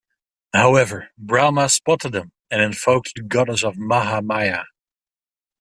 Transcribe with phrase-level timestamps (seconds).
[0.51, 4.65] However, Brahma spotted them, and invoked the goddess Mahamaya.